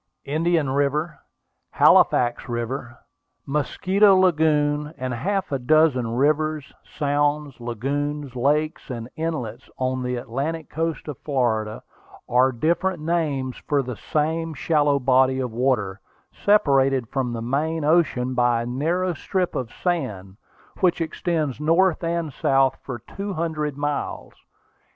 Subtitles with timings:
[0.25, 1.19] Indian River,
[1.73, 2.97] Halifax River,
[3.45, 10.71] Mosquito Lagoon, and half a dozen rivers, sounds, lagoons, lakes, and inlets on the Atlantic
[10.71, 11.83] coast of Florida,
[12.27, 18.33] are different names for the same shallow body of water, separated from the main ocean
[18.33, 20.35] by a narrow strip of sand,
[20.79, 24.33] which extends north and south for two hundred miles.